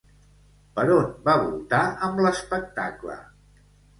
Per 0.77 0.85
on 0.93 1.11
van 1.27 1.43
voltar 1.43 1.83
amb 2.09 2.21
l'espectacle? 2.27 3.21